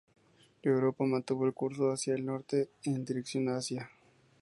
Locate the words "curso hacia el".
1.53-2.25